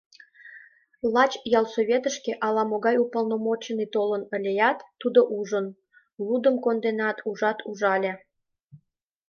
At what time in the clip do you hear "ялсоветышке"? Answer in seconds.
1.59-2.31